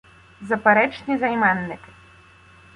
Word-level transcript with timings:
Заперечні 0.41 1.17
займенники 1.17 1.91